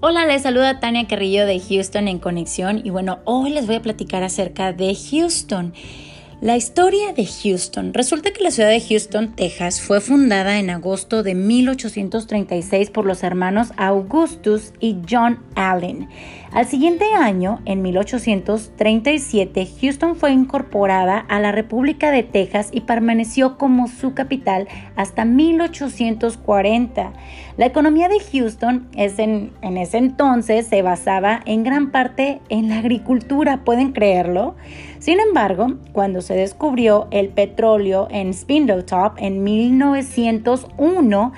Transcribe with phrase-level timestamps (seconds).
[0.00, 3.82] Hola, les saluda Tania Carrillo de Houston en Conexión y bueno, hoy les voy a
[3.82, 5.74] platicar acerca de Houston.
[6.40, 7.92] La historia de Houston.
[7.92, 13.24] Resulta que la ciudad de Houston, Texas, fue fundada en agosto de 1836 por los
[13.24, 16.08] hermanos Augustus y John Allen.
[16.52, 23.58] Al siguiente año, en 1837, Houston fue incorporada a la República de Texas y permaneció
[23.58, 27.12] como su capital hasta 1840.
[27.56, 32.68] La economía de Houston es en, en ese entonces se basaba en gran parte en
[32.68, 34.54] la agricultura, ¿pueden creerlo?
[34.98, 41.32] Sin embargo, cuando se descubrió el petróleo en Spindletop en 1901,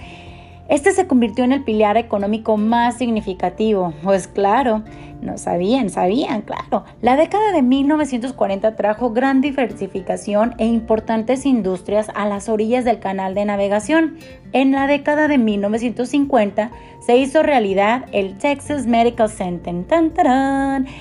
[0.70, 3.92] este se convirtió en el pilar económico más significativo.
[4.04, 4.84] Pues claro,
[5.20, 6.84] no sabían, sabían, claro.
[7.02, 13.34] La década de 1940 trajo gran diversificación e importantes industrias a las orillas del canal
[13.34, 14.16] de navegación.
[14.52, 19.74] En la década de 1950 se hizo realidad el Texas Medical Center,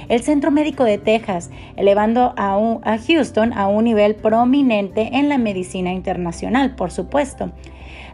[0.08, 5.38] el Centro Médico de Texas, elevando a, a Houston a un nivel prominente en la
[5.38, 7.52] medicina internacional, por supuesto.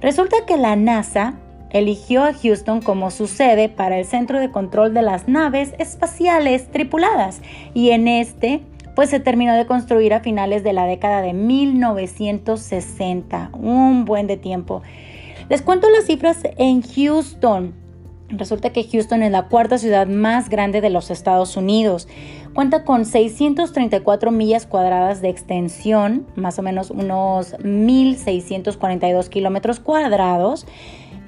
[0.02, 1.36] Resulta que la NASA
[1.72, 6.70] eligió a Houston como su sede para el centro de control de las naves espaciales
[6.72, 7.42] tripuladas
[7.74, 8.62] y en este
[8.96, 14.38] pues se terminó de construir a finales de la década de 1960, un buen de
[14.38, 14.82] tiempo.
[15.50, 17.76] Les cuento las cifras en Houston.
[18.30, 22.08] Resulta que Houston es la cuarta ciudad más grande de los Estados Unidos.
[22.56, 30.66] Cuenta con 634 millas cuadradas de extensión, más o menos unos 1.642 kilómetros cuadrados.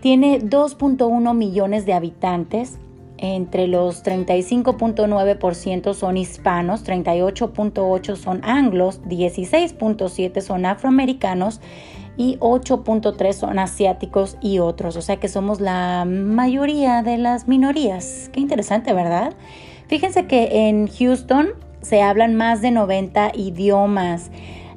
[0.08, 2.80] Tiene 2.1 millones de habitantes,
[3.18, 11.60] entre los 35.9% son hispanos, 38.8% son anglos, 16.7% son afroamericanos
[12.16, 14.96] y 8.3% son asiáticos y otros.
[14.96, 18.30] O sea que somos la mayoría de las minorías.
[18.32, 19.34] Qué interesante, ¿verdad?
[19.88, 21.50] Fíjense que en Houston
[21.82, 24.32] se hablan más de 90 idiomas.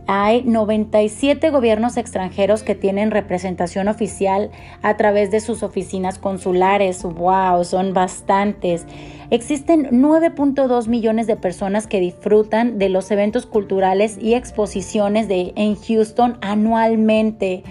[0.07, 4.51] Hay 97 gobiernos extranjeros que tienen representación oficial
[4.83, 7.03] a través de sus oficinas consulares.
[7.05, 7.65] ¡Wow!
[7.65, 8.87] Son bastantes.
[9.31, 15.77] Existen 9.2 millones de personas que disfrutan de los eventos culturales y exposiciones de, en
[15.77, 17.63] Houston anualmente.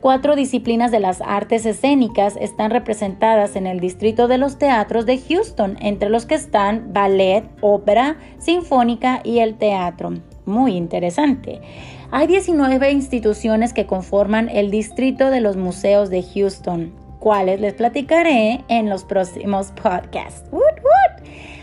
[0.00, 5.16] Cuatro disciplinas de las artes escénicas están representadas en el distrito de los teatros de
[5.16, 10.12] Houston, entre los que están ballet, ópera, sinfónica y el teatro
[10.46, 11.60] muy interesante.
[12.10, 18.64] Hay 19 instituciones que conforman el distrito de los museos de Houston, cuales les platicaré
[18.68, 20.48] en los próximos podcasts.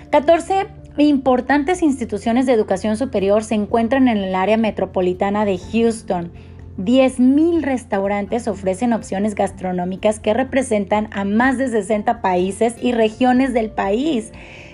[0.10, 6.32] 14 importantes instituciones de educación superior se encuentran en el área metropolitana de Houston.
[6.78, 13.70] 10.000 restaurantes ofrecen opciones gastronómicas que representan a más de 60 países y regiones del
[13.70, 14.32] país.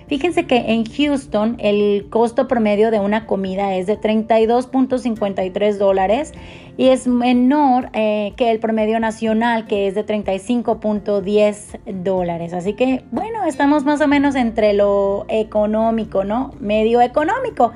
[0.08, 6.34] Fíjense que en Houston el costo promedio de una comida es de 32.53 dólares
[6.78, 12.54] y es menor eh, que el promedio nacional que es de 35.10 dólares.
[12.54, 16.54] Así que bueno, estamos más o menos entre lo económico, ¿no?
[16.62, 17.74] Medio económico.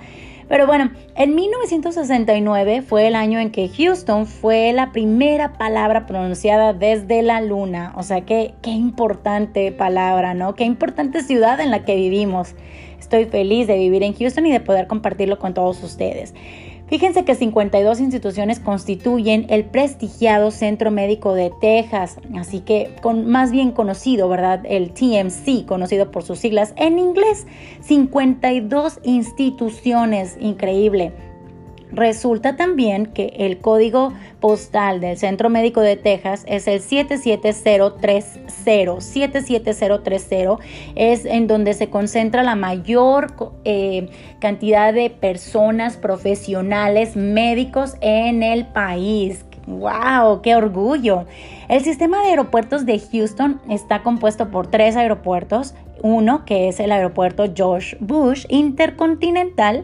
[0.52, 6.74] Pero bueno, en 1969 fue el año en que Houston fue la primera palabra pronunciada
[6.74, 7.94] desde la luna.
[7.96, 10.54] O sea, que, qué importante palabra, ¿no?
[10.56, 12.54] Qué importante ciudad en la que vivimos.
[13.00, 16.34] Estoy feliz de vivir en Houston y de poder compartirlo con todos ustedes.
[16.92, 23.50] Fíjense que 52 instituciones constituyen el prestigiado Centro Médico de Texas, así que con más
[23.50, 24.60] bien conocido, ¿verdad?
[24.66, 27.48] El TMC, conocido por sus siglas en inglés.
[27.80, 31.14] 52 instituciones, increíble.
[31.92, 39.02] Resulta también que el código postal del Centro Médico de Texas es el 77030.
[39.02, 40.64] 77030
[40.96, 43.34] es en donde se concentra la mayor
[43.66, 44.10] eh,
[44.40, 49.44] cantidad de personas profesionales médicos en el país.
[49.68, 50.42] ¡Wow!
[50.42, 51.26] ¡Qué orgullo!
[51.68, 55.76] El sistema de aeropuertos de Houston está compuesto por tres aeropuertos.
[56.02, 59.84] Uno que es el aeropuerto George Bush Intercontinental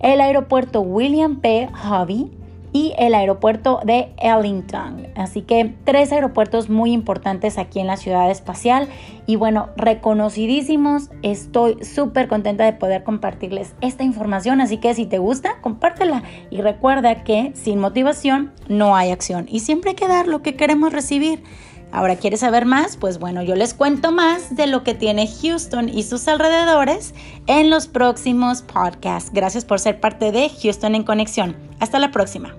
[0.00, 1.68] el aeropuerto William P.
[1.88, 2.30] Hobby
[2.74, 5.06] y el aeropuerto de Ellington.
[5.14, 8.88] Así que tres aeropuertos muy importantes aquí en la ciudad espacial
[9.26, 11.08] y bueno, reconocidísimos.
[11.22, 16.62] Estoy súper contenta de poder compartirles esta información, así que si te gusta, compártela y
[16.62, 20.92] recuerda que sin motivación no hay acción y siempre hay que dar lo que queremos
[20.92, 21.44] recibir.
[21.94, 22.96] Ahora, ¿quieres saber más?
[22.96, 27.14] Pues bueno, yo les cuento más de lo que tiene Houston y sus alrededores
[27.46, 29.30] en los próximos podcasts.
[29.32, 31.56] Gracias por ser parte de Houston en Conexión.
[31.80, 32.54] Hasta la próxima.